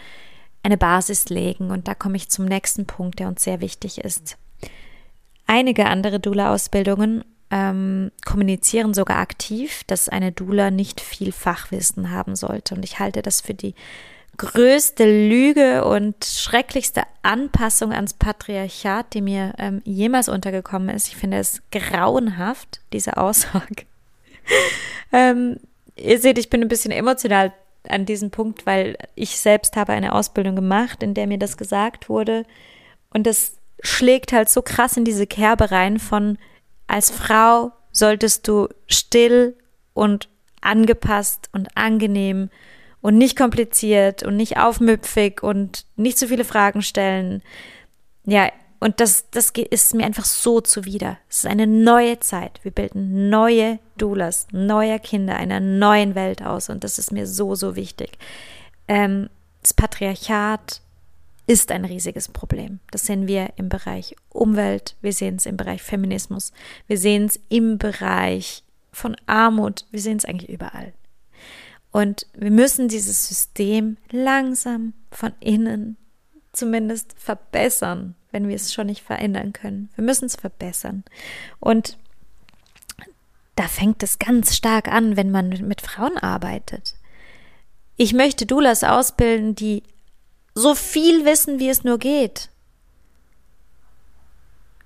eine 0.63 0.77
Basis 0.77 1.29
legen. 1.29 1.71
Und 1.71 1.89
da 1.89 1.95
komme 1.95 2.17
ich 2.17 2.29
zum 2.29 2.45
nächsten 2.45 2.87
Punkt, 2.87 3.19
der 3.19 3.29
uns 3.29 3.43
sehr 3.43 3.61
wichtig 3.61 3.99
ist. 3.99 4.37
Einige 5.47 5.87
andere 5.87 6.21
Dula-Ausbildungen 6.21 7.25
ähm, 7.51 8.11
kommunizieren 8.25 8.95
sogar 8.95 9.19
aktiv, 9.19 9.85
dass 9.87 10.09
eine 10.09 10.33
Dula 10.33 10.71
nicht 10.71 11.01
viel 11.01 11.33
Fachwissen 11.33 12.11
haben 12.11 12.37
sollte. 12.37 12.75
Und 12.75 12.85
ich 12.85 12.99
halte 12.99 13.23
das 13.23 13.41
für 13.41 13.55
die 13.55 13.75
größte 14.37 15.05
Lüge 15.05 15.85
und 15.85 16.25
schrecklichste 16.25 17.03
Anpassung 17.23 17.93
ans 17.93 18.15
Patriarchat, 18.15 19.15
die 19.15 19.21
mir 19.21 19.55
ähm, 19.59 19.83
jemals 19.85 20.29
untergekommen 20.29 20.89
ist. 20.89 21.09
Ich 21.09 21.17
finde 21.17 21.39
es 21.39 21.63
grauenhaft, 21.71 22.81
diese 22.93 23.19
Aussage. 23.19 23.85
ähm, 25.13 25.59
ihr 25.97 26.19
seht, 26.19 26.39
ich 26.39 26.51
bin 26.51 26.63
ein 26.63 26.69
bisschen 26.69 26.93
emotional 26.93 27.53
an 27.89 28.07
diesem 28.07 28.31
Punkt, 28.31 28.65
weil 28.65 28.97
ich 29.15 29.39
selbst 29.39 29.77
habe 29.77 29.93
eine 29.93 30.15
Ausbildung 30.15 30.57
gemacht, 30.57 31.03
in 31.03 31.15
der 31.15 31.27
mir 31.27 31.39
das 31.39 31.57
gesagt 31.57 32.09
wurde. 32.09 32.45
Und 33.11 33.27
das 33.27 33.57
schlägt 33.83 34.33
halt 34.33 34.49
so 34.49 34.63
krass 34.63 34.97
in 34.97 35.05
diese 35.05 35.27
Kerbe 35.27 35.71
rein 35.71 35.99
von, 35.99 36.39
als 36.87 37.11
Frau 37.11 37.73
solltest 37.91 38.49
du 38.49 38.69
still 38.87 39.57
und 39.93 40.29
angepasst 40.61 41.49
und 41.53 41.77
angenehm 41.77 42.49
und 43.03 43.19
nicht 43.19 43.37
kompliziert 43.37 44.23
und 44.23 44.37
nicht 44.37 44.57
aufmüpfig 44.57 45.43
und 45.43 45.85
nicht 45.97 46.17
zu 46.17 46.29
viele 46.29 46.45
Fragen 46.45 46.81
stellen. 46.81 47.43
Ja, 48.25 48.51
und 48.81 48.99
das, 48.99 49.31
das 49.31 49.51
ist 49.51 49.95
mir 49.95 50.07
einfach 50.07 50.25
so 50.25 50.61
zuwider. 50.61 51.19
Es 51.29 51.39
ist 51.39 51.47
eine 51.47 51.67
neue 51.67 52.19
Zeit. 52.21 52.61
Wir 52.63 52.73
bilden 52.73 53.29
neue 53.29 53.79
Doulas, 53.99 54.47
neue 54.51 54.99
Kinder 54.99 55.37
einer 55.37 55.61
neuen 55.61 56.15
Welt 56.15 56.43
aus. 56.43 56.69
Und 56.69 56.83
das 56.83 56.99
ist 56.99 57.13
mir 57.13 57.27
so, 57.27 57.55
so 57.55 57.77
wichtig. 57.77 58.19
Ähm, 58.89 59.29
das 59.63 59.75
Patriarchat 59.75 60.81
ist 61.47 61.71
ein 61.71 61.85
riesiges 61.85 62.29
Problem. 62.29 62.81
Das 62.91 63.07
sehen 63.07 63.27
wir 63.27 63.51
im 63.57 63.69
Bereich 63.69 64.17
Umwelt, 64.31 64.97
wir 65.01 65.13
sehen 65.13 65.37
es 65.37 65.47
im 65.47 65.57
Bereich 65.57 65.83
Feminismus, 65.83 66.53
wir 66.87 66.99
sehen 66.99 67.27
es 67.27 67.41
im 67.49 67.79
Bereich 67.79 68.65
von 68.93 69.17
Armut, 69.27 69.87
wir 69.91 70.01
sehen 70.01 70.17
es 70.17 70.25
eigentlich 70.25 70.51
überall. 70.51 70.93
Und 71.93 72.27
wir 72.35 72.51
müssen 72.51 72.89
dieses 72.89 73.29
System 73.29 73.97
langsam 74.11 74.95
von 75.11 75.33
innen 75.41 75.97
zumindest 76.53 77.15
verbessern 77.19 78.15
wenn 78.33 78.49
wir 78.49 78.57
es 78.57 78.73
schon 78.73 78.87
nicht 78.87 79.03
verändern 79.03 79.53
können. 79.53 79.91
Wir 79.95 80.03
müssen 80.03 80.25
es 80.25 80.37
verbessern. 80.37 81.05
Und 81.61 81.99
da 83.55 83.69
fängt 83.69 84.03
es 84.03 84.19
ganz 84.19 84.57
stark 84.57 84.89
an, 84.89 85.17
wenn 85.17 85.31
man 85.31 85.51
mit 85.69 85.83
Frauen 85.83 86.17
arbeitet. 86.17 86.95
Ich 87.97 88.15
möchte 88.15 88.47
Doulas 88.47 88.83
ausbilden, 88.83 89.55
die 89.55 89.83
so 90.55 90.75
viel 90.75 91.25
wissen, 91.25 91.61
wie 91.61 91.69
es 91.69 91.85
nur 91.85 91.99
geht. 91.99 92.49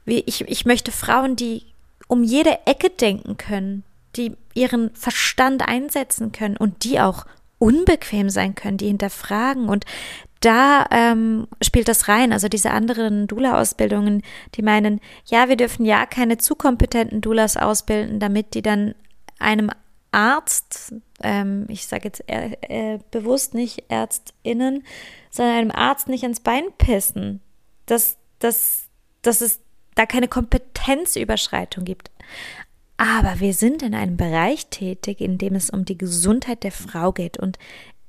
Ich, 0.05 0.43
ich 0.43 0.67
möchte 0.67 0.93
Frauen, 0.93 1.37
die 1.37 1.63
um 2.09 2.23
jede 2.23 2.67
Ecke 2.67 2.91
denken 2.91 3.37
können, 3.37 3.85
die 4.17 4.37
ihren 4.55 4.95
Verstand 4.95 5.67
einsetzen 5.67 6.33
können 6.33 6.57
und 6.57 6.85
die 6.85 7.01
auch 7.01 7.27
unbequem 7.59 8.29
sein 8.29 8.55
können, 8.55 8.77
die 8.77 8.89
hinterfragen 8.89 9.69
und 9.69 9.85
da 10.41 10.87
ähm, 10.91 11.49
spielt 11.63 11.89
das 11.89 12.09
rein. 12.09 12.33
Also 12.33 12.49
diese 12.49 12.71
anderen 12.71 13.27
Dula-Ausbildungen, 13.27 14.23
die 14.55 14.63
meinen, 14.63 15.01
ja, 15.25 15.49
wir 15.49 15.57
dürfen 15.57 15.85
ja 15.85 16.07
keine 16.07 16.39
zu 16.39 16.55
kompetenten 16.55 17.21
Dulas 17.21 17.57
ausbilden, 17.57 18.21
damit 18.21 18.55
die 18.55 18.63
dann 18.63 18.95
einem 19.39 19.71
Arzt, 20.13 20.95
ähm, 21.23 21.67
ich 21.69 21.87
sage 21.87 22.05
jetzt 22.05 22.29
äh, 22.29 22.53
äh, 22.63 22.99
bewusst 23.11 23.55
nicht 23.55 23.85
ÄrztInnen, 23.89 24.85
sondern 25.31 25.57
einem 25.57 25.71
Arzt 25.71 26.09
nicht 26.09 26.23
ans 26.23 26.41
Bein 26.41 26.65
pissen. 26.79 27.41
Dass, 27.87 28.17
dass, 28.41 28.85
dass 29.23 29.41
es 29.41 29.61
da 29.95 30.07
keine 30.07 30.29
Kompetenzüberschreitung 30.29 31.85
gibt. 31.85 32.11
Aber 32.97 33.41
wir 33.41 33.53
sind 33.53 33.83
in 33.83 33.95
einem 33.95 34.17
Bereich 34.17 34.67
tätig, 34.69 35.21
in 35.21 35.39
dem 35.39 35.55
es 35.55 35.71
um 35.71 35.85
die 35.85 35.99
Gesundheit 35.99 36.63
der 36.63 36.73
Frau 36.73 37.13
geht. 37.13 37.39
Und 37.39 37.59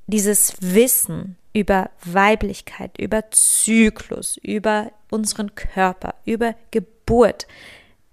dieses 0.08 0.54
Wissen 0.62 1.38
über 1.54 1.90
Weiblichkeit, 2.06 2.98
über 2.98 3.30
Zyklus, 3.32 4.38
über 4.38 4.92
unseren 5.10 5.56
Körper, 5.56 6.16
über 6.26 6.56
Geburt, 6.72 7.48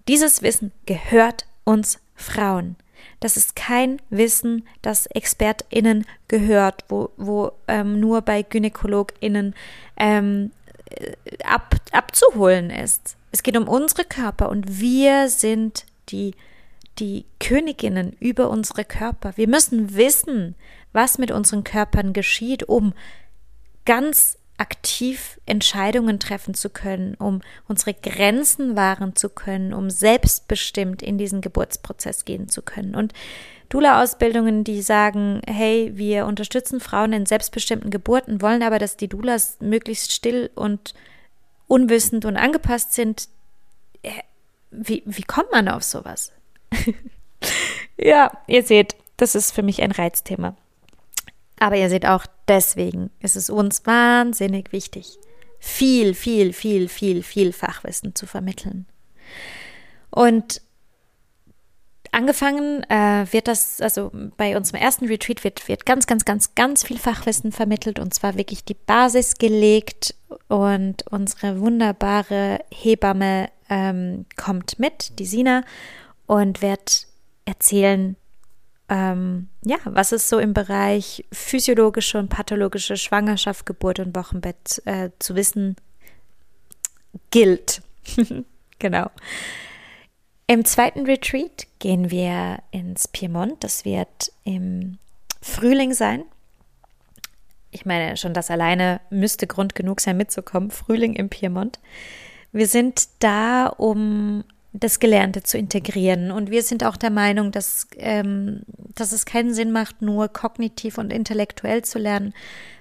dieses 0.09 0.43
Wissen 0.43 0.73
gehört 0.87 1.47
uns 1.64 2.00
Frauen. 2.14 2.76
Das 3.21 3.37
ist 3.37 3.57
kein 3.57 4.00
Wissen, 4.11 4.66
das 4.83 5.07
ExpertInnen 5.07 6.04
gehört, 6.28 6.85
wo, 6.88 7.11
wo 7.16 7.52
ähm, 7.69 8.00
nur 8.00 8.23
bei 8.23 8.43
GynäkologInnen 8.43 9.54
ähm, 9.97 10.50
äh, 10.90 11.12
ab, 11.45 11.76
abzuholen 11.93 12.71
ist. 12.71 13.16
Es 13.33 13.43
geht 13.43 13.57
um 13.57 13.66
unsere 13.66 14.04
Körper 14.04 14.49
und 14.49 14.78
wir 14.78 15.28
sind 15.28 15.87
die, 16.11 16.35
die 16.98 17.26
Königinnen 17.40 18.16
über 18.20 18.50
unsere 18.50 18.84
Körper. 18.84 19.36
Wir 19.36 19.48
müssen 19.48 19.94
wissen, 19.94 20.54
was 20.92 21.18
mit 21.18 21.30
unseren 21.30 21.64
Körpern 21.64 22.12
geschieht, 22.12 22.62
um 22.64 22.94
ganz 23.84 24.38
aktiv 24.56 25.40
Entscheidungen 25.46 26.20
treffen 26.20 26.54
zu 26.54 26.70
können, 26.70 27.14
um 27.16 27.42
unsere 27.66 27.92
Grenzen 27.92 28.76
wahren 28.76 29.16
zu 29.16 29.28
können, 29.28 29.74
um 29.74 29.90
selbstbestimmt 29.90 31.02
in 31.02 31.18
diesen 31.18 31.40
Geburtsprozess 31.40 32.24
gehen 32.24 32.48
zu 32.48 32.62
können. 32.62 32.94
Und 32.94 33.12
Dula-Ausbildungen, 33.68 34.62
die 34.62 34.82
sagen, 34.82 35.40
hey, 35.46 35.92
wir 35.94 36.26
unterstützen 36.26 36.78
Frauen 36.78 37.12
in 37.12 37.26
selbstbestimmten 37.26 37.90
Geburten, 37.90 38.40
wollen 38.40 38.62
aber, 38.62 38.78
dass 38.78 38.96
die 38.96 39.08
Dulas 39.08 39.56
möglichst 39.60 40.12
still 40.12 40.50
und 40.54 40.94
unwissend 41.66 42.24
und 42.24 42.36
angepasst 42.36 42.92
sind. 42.92 43.28
Wie, 44.70 45.02
wie 45.04 45.22
kommt 45.22 45.50
man 45.50 45.68
auf 45.68 45.82
sowas? 45.82 46.30
ja, 47.97 48.31
ihr 48.47 48.62
seht, 48.62 48.97
das 49.16 49.35
ist 49.35 49.52
für 49.52 49.62
mich 49.62 49.83
ein 49.83 49.93
Reizthema. 49.93 50.57
Aber 51.59 51.76
ihr 51.76 51.88
seht 51.88 52.07
auch, 52.07 52.26
deswegen 52.49 53.11
ist 53.21 53.37
es 53.37 53.49
uns 53.49 53.87
wahnsinnig 53.87 54.73
wichtig, 54.73 55.19
viel, 55.59 56.14
viel, 56.14 56.52
viel, 56.52 56.88
viel, 56.88 57.23
viel 57.23 57.52
Fachwissen 57.52 58.14
zu 58.14 58.26
vermitteln. 58.26 58.87
Und 60.11 60.61
angefangen 62.14 62.85
äh, 62.90 63.26
wird 63.31 63.49
das, 63.49 63.81
also 63.81 64.11
bei 64.37 64.57
unserem 64.57 64.81
ersten 64.81 65.07
Retreat 65.07 65.43
wird, 65.43 65.66
wird 65.69 65.87
ganz, 65.87 66.07
ganz, 66.07 66.25
ganz, 66.25 66.54
ganz 66.54 66.85
viel 66.85 66.99
Fachwissen 66.99 67.52
vermittelt 67.52 67.99
und 67.99 68.14
zwar 68.14 68.37
wirklich 68.37 68.64
die 68.64 68.75
Basis 68.75 69.35
gelegt 69.35 70.14
und 70.49 71.04
unsere 71.11 71.61
wunderbare 71.61 72.61
Hebamme 72.73 73.49
ähm, 73.69 74.26
kommt 74.37 74.78
mit, 74.78 75.19
die 75.19 75.26
Sina, 75.26 75.64
und 76.26 76.62
wird 76.62 77.07
erzählen, 77.45 78.16
ähm, 78.88 79.49
ja, 79.64 79.78
was 79.85 80.12
es 80.12 80.28
so 80.28 80.38
im 80.38 80.52
Bereich 80.54 81.25
physiologische 81.33 82.19
und 82.19 82.28
pathologische 82.28 82.97
Schwangerschaft, 82.97 83.66
Geburt 83.66 83.99
und 83.99 84.14
Wochenbett 84.14 84.83
äh, 84.85 85.11
zu 85.19 85.35
wissen 85.35 85.76
gilt. 87.31 87.83
genau. 88.78 89.11
Im 90.47 90.64
zweiten 90.64 91.07
Retreat 91.07 91.66
gehen 91.78 92.11
wir 92.11 92.59
ins 92.71 93.09
Piemont. 93.09 93.64
Das 93.64 93.87
wird 93.87 94.31
im 94.45 94.99
Frühling 95.40 95.95
sein. 95.95 96.25
Ich 97.71 97.87
meine, 97.87 98.16
schon 98.16 98.35
das 98.35 98.50
alleine 98.50 99.00
müsste 99.09 99.47
Grund 99.47 99.75
genug 99.75 100.00
sein, 100.00 100.19
mitzukommen. 100.19 100.71
Frühling 100.71 101.14
im 101.14 101.31
Piemont. 101.31 101.81
Wir 102.52 102.69
sind 102.69 103.09
da, 103.21 103.66
um 103.66 104.45
das 104.75 104.99
Gelernte 104.99 105.45
zu 105.45 105.57
integrieren. 105.57 106.33
Und 106.33 106.50
wir 106.50 106.62
sind 106.62 106.85
auch 106.85 106.97
der 106.97 107.11
Meinung, 107.11 107.52
dass, 107.52 107.87
ähm, 107.97 108.62
dass 108.95 109.12
es 109.12 109.25
keinen 109.25 109.54
Sinn 109.54 109.71
macht, 109.71 110.02
nur 110.02 110.28
kognitiv 110.28 110.99
und 110.99 111.12
intellektuell 111.12 111.83
zu 111.83 111.99
lernen, 111.99 112.35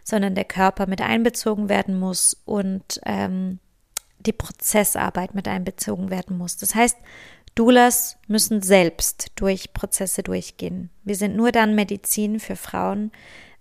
sondern 0.03 0.33
der 0.33 0.45
Körper 0.45 0.87
mit 0.87 1.01
einbezogen 1.01 1.69
werden 1.69 1.99
muss 1.99 2.35
und 2.45 2.99
ähm, 3.05 3.59
die 4.19 4.33
Prozessarbeit 4.33 5.35
mit 5.35 5.47
einbezogen 5.47 6.09
werden 6.09 6.37
muss. 6.37 6.57
Das 6.57 6.73
heißt, 6.73 6.97
Doulas 7.53 8.17
müssen 8.27 8.63
selbst 8.63 9.31
durch 9.35 9.73
Prozesse 9.73 10.23
durchgehen. 10.23 10.89
Wir 11.03 11.15
sind 11.15 11.35
nur 11.35 11.51
dann 11.51 11.75
Medizin 11.75 12.39
für 12.39 12.55
Frauen, 12.55 13.11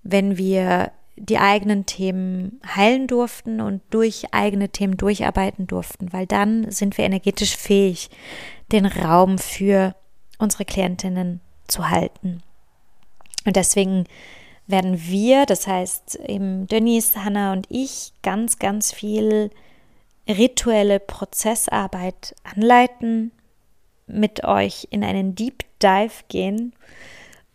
wenn 0.02 0.38
wir 0.38 0.92
die 1.22 1.38
eigenen 1.38 1.86
Themen 1.86 2.60
heilen 2.66 3.06
durften 3.06 3.60
und 3.60 3.80
durch 3.90 4.26
eigene 4.32 4.70
Themen 4.70 4.96
durcharbeiten 4.96 5.68
durften, 5.68 6.12
weil 6.12 6.26
dann 6.26 6.68
sind 6.72 6.98
wir 6.98 7.04
energetisch 7.04 7.56
fähig. 7.56 8.10
den 8.72 8.86
Raum 8.86 9.36
für 9.36 9.94
unsere 10.38 10.64
Klientinnen 10.64 11.40
zu 11.68 11.90
halten. 11.90 12.42
Und 13.44 13.56
deswegen 13.56 14.04
werden 14.66 14.98
wir, 15.06 15.44
das 15.44 15.66
heißt 15.66 16.16
eben 16.26 16.66
Denise, 16.68 17.22
Hanna 17.22 17.52
und 17.52 17.66
ich, 17.68 18.12
ganz, 18.22 18.58
ganz 18.58 18.92
viel 18.92 19.50
rituelle 20.26 21.00
Prozessarbeit 21.00 22.34
anleiten, 22.44 23.30
mit 24.06 24.44
euch 24.44 24.88
in 24.90 25.04
einen 25.04 25.34
Deep 25.34 25.64
Dive 25.82 26.24
gehen. 26.28 26.74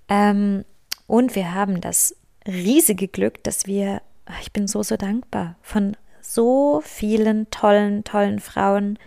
Ähm, 0.07 0.65
und 1.07 1.35
wir 1.35 1.53
haben 1.53 1.81
das 1.81 2.15
riesige 2.47 3.07
Glück, 3.07 3.43
dass 3.43 3.65
wir, 3.65 4.01
ich 4.41 4.51
bin 4.51 4.67
so, 4.67 4.83
so 4.83 4.97
dankbar, 4.97 5.55
von 5.61 5.95
so 6.21 6.81
vielen 6.83 7.49
tollen, 7.51 8.03
tollen 8.03 8.39
Frauen 8.39 8.97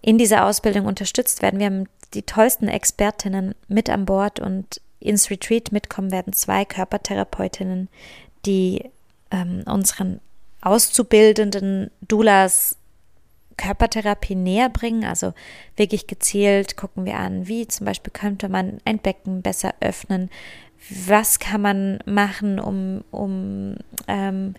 in 0.00 0.18
dieser 0.18 0.46
Ausbildung 0.46 0.86
unterstützt 0.86 1.42
werden. 1.42 1.58
Wir 1.58 1.66
haben 1.66 1.88
die 2.14 2.22
tollsten 2.22 2.68
Expertinnen 2.68 3.54
mit 3.68 3.90
an 3.90 4.06
Bord 4.06 4.40
und 4.40 4.80
ins 5.00 5.30
Retreat 5.30 5.72
mitkommen 5.72 6.10
werden 6.10 6.32
zwei 6.32 6.64
Körpertherapeutinnen, 6.64 7.88
die 8.46 8.90
ähm, 9.30 9.62
unseren 9.66 10.20
auszubildenden 10.60 11.90
Doulas 12.00 12.76
Körpertherapie 13.56 14.34
näher 14.34 14.68
bringen. 14.68 15.04
Also 15.04 15.34
wirklich 15.76 16.06
gezielt 16.06 16.76
gucken 16.76 17.04
wir 17.04 17.16
an, 17.16 17.46
wie 17.46 17.68
zum 17.68 17.84
Beispiel 17.84 18.12
könnte 18.12 18.48
man 18.48 18.78
ein 18.84 18.98
Becken 18.98 19.42
besser 19.42 19.74
öffnen, 19.80 20.30
was 21.06 21.38
kann 21.38 21.60
man 21.60 21.98
machen, 22.06 22.58
um, 22.58 23.04
um 23.10 23.76
ähm, 24.06 24.54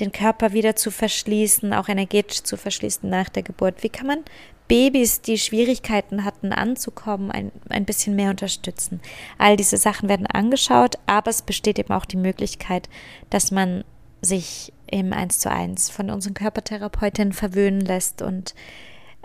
den 0.00 0.12
Körper 0.12 0.52
wieder 0.52 0.76
zu 0.76 0.90
verschließen, 0.90 1.72
auch 1.72 1.88
energetisch 1.88 2.42
zu 2.42 2.56
verschließen 2.56 3.08
nach 3.08 3.28
der 3.28 3.42
Geburt. 3.42 3.82
Wie 3.82 3.88
kann 3.88 4.06
man 4.06 4.24
Babys, 4.66 5.20
die 5.20 5.38
Schwierigkeiten 5.38 6.24
hatten 6.24 6.52
anzukommen, 6.52 7.30
ein, 7.30 7.52
ein 7.68 7.84
bisschen 7.84 8.16
mehr 8.16 8.30
unterstützen. 8.30 9.00
All 9.36 9.56
diese 9.56 9.76
Sachen 9.76 10.08
werden 10.08 10.26
angeschaut, 10.26 10.96
aber 11.06 11.30
es 11.30 11.42
besteht 11.42 11.78
eben 11.78 11.92
auch 11.92 12.06
die 12.06 12.16
Möglichkeit, 12.16 12.88
dass 13.28 13.50
man 13.50 13.84
sich 14.22 14.72
im 14.86 15.12
Eins 15.12 15.38
zu 15.38 15.50
eins 15.50 15.90
von 15.90 16.10
unseren 16.10 16.34
Körpertherapeutinnen 16.34 17.34
verwöhnen 17.34 17.80
lässt 17.80 18.22
und 18.22 18.54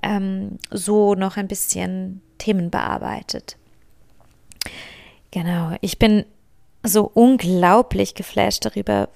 ähm, 0.03 0.57
so 0.71 1.15
noch 1.15 1.37
ein 1.37 1.47
bisschen 1.47 2.21
Themen 2.37 2.69
bearbeitet. 2.69 3.57
Genau, 5.31 5.75
ich 5.81 5.99
bin 5.99 6.25
so 6.89 7.09
unglaublich 7.13 8.15
geflasht 8.15 8.65
darüber, 8.65 9.09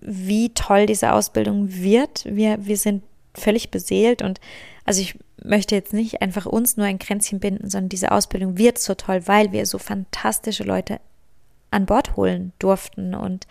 wie 0.00 0.50
toll 0.50 0.86
diese 0.86 1.12
Ausbildung 1.12 1.72
wird. 1.72 2.24
Wir, 2.24 2.64
wir 2.64 2.76
sind 2.76 3.02
völlig 3.34 3.70
beseelt 3.70 4.22
und 4.22 4.40
also 4.84 5.00
ich 5.00 5.18
möchte 5.42 5.74
jetzt 5.74 5.92
nicht 5.92 6.22
einfach 6.22 6.46
uns 6.46 6.76
nur 6.76 6.86
ein 6.86 6.98
Kränzchen 6.98 7.40
binden, 7.40 7.68
sondern 7.68 7.88
diese 7.88 8.12
Ausbildung 8.12 8.56
wird 8.56 8.78
so 8.78 8.94
toll, 8.94 9.26
weil 9.26 9.52
wir 9.52 9.66
so 9.66 9.78
fantastische 9.78 10.64
Leute 10.64 11.00
an 11.70 11.86
Bord 11.86 12.16
holen 12.16 12.52
durften 12.58 13.14
und 13.14 13.46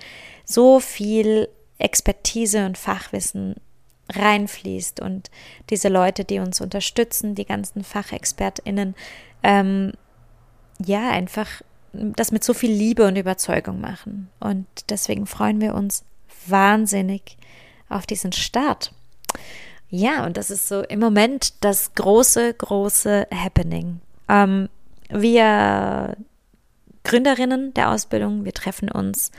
so 0.46 0.80
viel 0.80 1.50
Expertise 1.78 2.66
und 2.66 2.78
Fachwissen 2.78 3.56
reinfließt 4.10 5.00
und 5.02 5.30
diese 5.70 5.90
Leute, 5.90 6.26
die 6.26 6.40
uns 6.40 6.62
unterstützen, 6.62 7.36
die 7.36 7.46
ganzen 7.46 7.84
FachexpertInnen, 7.84 8.96
ähm, 9.44 9.94
ja, 10.84 11.10
einfach 11.10 11.62
das 12.16 12.32
mit 12.32 12.44
so 12.44 12.54
viel 12.54 12.72
Liebe 12.72 13.08
und 13.08 13.16
Überzeugung 13.16 13.82
machen. 13.82 14.30
Und 14.40 14.66
deswegen 14.90 15.26
freuen 15.26 15.62
wir 15.62 15.76
uns 15.76 16.04
wahnsinnig 16.48 17.38
auf 17.90 18.06
diesen 18.06 18.32
Start. 18.32 18.94
Ja, 19.90 20.26
und 20.26 20.38
das 20.38 20.50
ist 20.50 20.68
so 20.68 20.82
im 20.82 21.00
Moment 21.00 21.54
das 21.64 21.94
große, 21.94 22.54
große 22.56 23.28
Happening. 23.32 24.02
Ähm, 24.28 24.70
wir 25.10 26.18
Gründerinnen 27.04 27.74
der 27.76 27.92
Ausbildung, 27.92 28.46
wir 28.46 28.54
treffen 28.54 28.90
uns 28.90 29.32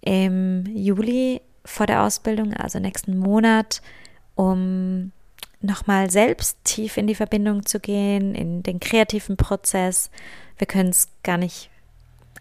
im 0.00 0.64
Juli 0.74 1.40
vor 1.64 1.86
der 1.86 2.02
Ausbildung, 2.02 2.54
also 2.54 2.78
nächsten 2.78 3.18
Monat, 3.18 3.82
um 4.36 5.12
nochmal 5.60 6.10
selbst 6.10 6.56
tief 6.64 6.96
in 6.96 7.08
die 7.08 7.16
Verbindung 7.16 7.66
zu 7.66 7.80
gehen, 7.80 8.34
in 8.34 8.62
den 8.62 8.78
kreativen 8.78 9.36
Prozess. 9.36 10.10
Wir 10.56 10.66
können 10.66 10.90
es 10.90 11.08
gar 11.24 11.36
nicht 11.36 11.70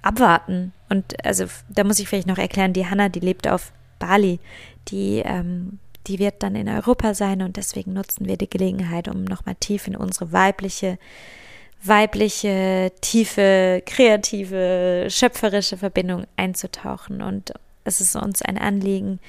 abwarten. 0.02 0.74
Und 0.90 1.26
also 1.26 1.46
da 1.70 1.84
muss 1.84 2.00
ich 2.00 2.08
vielleicht 2.08 2.28
noch 2.28 2.38
erklären, 2.38 2.74
die 2.74 2.86
Hanna, 2.86 3.10
die 3.10 3.20
lebt 3.20 3.48
auf 3.48 3.72
Bali, 4.00 4.40
die 4.88 5.22
ähm, 5.26 5.80
die 6.08 6.20
wird 6.20 6.42
dann 6.42 6.56
in 6.56 6.70
Europa 6.70 7.14
sein 7.14 7.42
und 7.42 7.58
deswegen 7.58 7.94
nutzen 7.94 8.28
wir 8.28 8.38
die 8.38 8.50
Gelegenheit, 8.50 9.08
um 9.08 9.24
nochmal 9.24 9.56
tief 9.60 9.88
in 9.88 9.96
unsere 9.96 10.32
weibliche, 10.32 10.98
weibliche, 11.84 12.92
tiefe, 13.02 13.84
kreative, 13.86 15.08
schöpferische 15.10 15.78
Verbindung 15.78 16.26
einzutauchen. 16.38 17.22
Und 17.22 17.54
es 17.84 18.02
ist 18.02 18.16
uns 18.16 18.42
ein 18.42 18.58
Anliegen, 18.58 19.20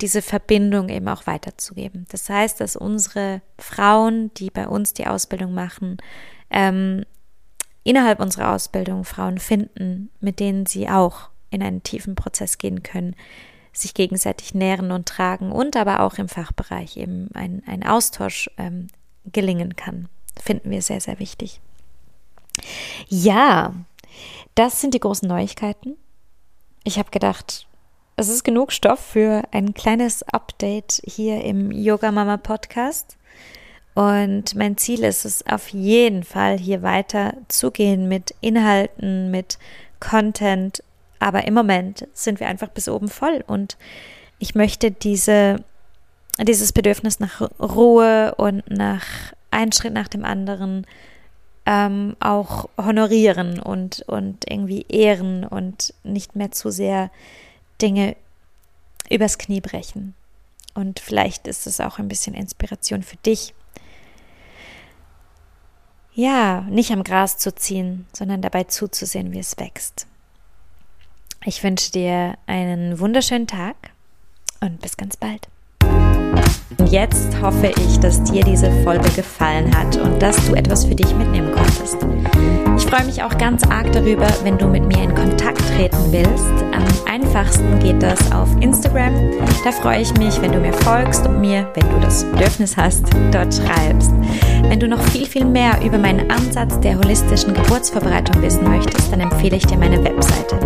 diese 0.00 0.22
Verbindung 0.22 0.88
eben 0.88 1.08
auch 1.08 1.26
weiterzugeben. 1.26 2.06
Das 2.10 2.28
heißt, 2.28 2.60
dass 2.60 2.76
unsere 2.76 3.40
Frauen, 3.58 4.32
die 4.34 4.50
bei 4.50 4.68
uns 4.68 4.94
die 4.94 5.06
Ausbildung 5.06 5.54
machen, 5.54 5.98
ähm, 6.50 7.04
innerhalb 7.88 8.20
unserer 8.20 8.52
Ausbildung 8.52 9.04
Frauen 9.04 9.38
finden, 9.38 10.10
mit 10.20 10.40
denen 10.40 10.66
sie 10.66 10.90
auch 10.90 11.30
in 11.48 11.62
einen 11.62 11.82
tiefen 11.82 12.14
Prozess 12.14 12.58
gehen 12.58 12.82
können, 12.82 13.16
sich 13.72 13.94
gegenseitig 13.94 14.54
nähren 14.54 14.92
und 14.92 15.08
tragen 15.08 15.50
und 15.52 15.74
aber 15.74 16.00
auch 16.00 16.14
im 16.14 16.28
Fachbereich 16.28 16.98
eben 16.98 17.30
ein, 17.32 17.62
ein 17.66 17.86
Austausch 17.86 18.50
ähm, 18.58 18.88
gelingen 19.24 19.74
kann. 19.74 20.08
Finden 20.38 20.70
wir 20.70 20.82
sehr, 20.82 21.00
sehr 21.00 21.18
wichtig. 21.18 21.60
Ja, 23.08 23.72
das 24.54 24.82
sind 24.82 24.92
die 24.92 25.00
großen 25.00 25.26
Neuigkeiten. 25.26 25.96
Ich 26.84 26.98
habe 26.98 27.10
gedacht, 27.10 27.66
es 28.16 28.28
ist 28.28 28.44
genug 28.44 28.72
Stoff 28.72 29.00
für 29.00 29.44
ein 29.52 29.72
kleines 29.72 30.22
Update 30.24 31.00
hier 31.04 31.42
im 31.42 31.70
Yoga 31.70 32.12
Mama 32.12 32.36
Podcast. 32.36 33.17
Und 33.98 34.54
mein 34.54 34.76
Ziel 34.76 35.02
ist 35.02 35.24
es 35.24 35.44
auf 35.48 35.70
jeden 35.70 36.22
Fall, 36.22 36.56
hier 36.56 36.82
weiter 36.82 37.34
zu 37.48 37.72
gehen 37.72 38.06
mit 38.06 38.32
Inhalten, 38.40 39.32
mit 39.32 39.58
Content, 39.98 40.84
aber 41.18 41.48
im 41.48 41.54
Moment 41.54 42.06
sind 42.14 42.38
wir 42.38 42.46
einfach 42.46 42.68
bis 42.68 42.88
oben 42.88 43.08
voll 43.08 43.42
und 43.48 43.76
ich 44.38 44.54
möchte 44.54 44.92
diese, 44.92 45.64
dieses 46.40 46.72
Bedürfnis 46.72 47.18
nach 47.18 47.40
Ruhe 47.58 48.36
und 48.36 48.70
nach 48.70 49.04
einen 49.50 49.72
Schritt 49.72 49.94
nach 49.94 50.06
dem 50.06 50.24
anderen 50.24 50.86
ähm, 51.66 52.14
auch 52.20 52.68
honorieren 52.80 53.58
und, 53.58 54.02
und 54.02 54.48
irgendwie 54.48 54.86
ehren 54.88 55.44
und 55.44 55.92
nicht 56.04 56.36
mehr 56.36 56.52
zu 56.52 56.70
sehr 56.70 57.10
Dinge 57.82 58.14
übers 59.10 59.38
Knie 59.38 59.60
brechen. 59.60 60.14
Und 60.74 61.00
vielleicht 61.00 61.48
ist 61.48 61.66
es 61.66 61.80
auch 61.80 61.98
ein 61.98 62.06
bisschen 62.06 62.34
Inspiration 62.34 63.02
für 63.02 63.16
dich. 63.16 63.54
Ja, 66.18 66.62
nicht 66.62 66.90
am 66.90 67.04
Gras 67.04 67.38
zu 67.38 67.54
ziehen, 67.54 68.08
sondern 68.12 68.42
dabei 68.42 68.64
zuzusehen, 68.64 69.30
wie 69.30 69.38
es 69.38 69.56
wächst. 69.56 70.08
Ich 71.44 71.62
wünsche 71.62 71.92
dir 71.92 72.36
einen 72.46 72.98
wunderschönen 72.98 73.46
Tag 73.46 73.76
und 74.60 74.80
bis 74.80 74.96
ganz 74.96 75.16
bald. 75.16 75.46
Jetzt 76.90 77.40
hoffe 77.42 77.70
ich, 77.76 78.00
dass 78.00 78.22
dir 78.24 78.42
diese 78.42 78.70
Folge 78.82 79.10
gefallen 79.10 79.76
hat 79.76 79.96
und 79.96 80.22
dass 80.22 80.36
du 80.46 80.54
etwas 80.54 80.86
für 80.86 80.94
dich 80.94 81.14
mitnehmen 81.14 81.52
konntest. 81.52 81.98
Ich 82.78 82.86
freue 82.86 83.04
mich 83.04 83.22
auch 83.22 83.36
ganz 83.36 83.62
arg 83.64 83.92
darüber, 83.92 84.26
wenn 84.42 84.56
du 84.56 84.66
mit 84.66 84.86
mir 84.86 85.02
in 85.02 85.14
Kontakt 85.14 85.60
treten 85.76 85.98
willst. 86.10 86.64
Am 86.72 86.84
einfachsten 87.12 87.78
geht 87.80 88.02
das 88.02 88.32
auf 88.32 88.48
Instagram. 88.60 89.12
Da 89.64 89.72
freue 89.72 90.00
ich 90.00 90.14
mich, 90.14 90.40
wenn 90.40 90.52
du 90.52 90.60
mir 90.60 90.72
folgst 90.72 91.26
und 91.26 91.40
mir, 91.40 91.68
wenn 91.74 91.90
du 91.90 92.00
das 92.00 92.24
Bedürfnis 92.24 92.76
hast, 92.76 93.04
dort 93.32 93.52
schreibst. 93.52 94.12
Wenn 94.62 94.80
du 94.80 94.88
noch 94.88 95.00
viel, 95.08 95.26
viel 95.26 95.44
mehr 95.44 95.78
über 95.84 95.98
meinen 95.98 96.30
Ansatz 96.30 96.78
der 96.80 96.96
holistischen 96.98 97.52
Geburtsvorbereitung 97.52 98.40
wissen 98.42 98.64
möchtest, 98.68 99.12
dann 99.12 99.20
empfehle 99.20 99.56
ich 99.56 99.66
dir 99.66 99.76
meine 99.76 100.02
Webseite. 100.02 100.58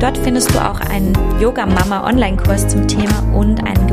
Dort 0.00 0.18
findest 0.18 0.54
du 0.54 0.58
auch 0.58 0.80
einen 0.80 1.12
Yoga 1.40 1.66
Mama 1.66 2.06
Online-Kurs 2.06 2.68
zum 2.68 2.88
Thema 2.88 3.22
und 3.34 3.64
einen 3.64 3.86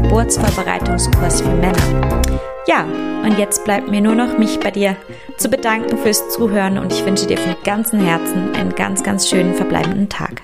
Geburtsvorbereitungskurs 1.25 1.41
für 1.41 1.49
Männer. 1.49 2.21
Ja, 2.67 2.83
und 3.23 3.37
jetzt 3.37 3.63
bleibt 3.63 3.89
mir 3.89 4.01
nur 4.01 4.15
noch, 4.15 4.37
mich 4.37 4.59
bei 4.59 4.71
dir 4.71 4.95
zu 5.37 5.49
bedanken 5.49 5.97
fürs 5.97 6.29
Zuhören 6.29 6.77
und 6.77 6.91
ich 6.91 7.05
wünsche 7.05 7.27
dir 7.27 7.37
von 7.37 7.55
ganzem 7.63 7.99
Herzen 7.99 8.53
einen 8.55 8.73
ganz, 8.75 9.03
ganz 9.03 9.29
schönen 9.29 9.53
verbleibenden 9.53 10.09
Tag. 10.09 10.41